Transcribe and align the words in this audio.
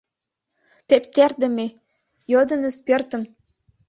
Тептердыме, 0.87 1.67
йодыныс 2.31 2.77
пӧртым! 2.85 3.23